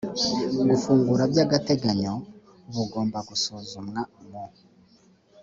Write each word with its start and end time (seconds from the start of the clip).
gufungura 0.69 1.23
by 1.31 1.39
agateganyo 1.45 2.13
bugomba 2.73 3.17
gusuzumwa 3.29 4.01
mu 4.29 4.43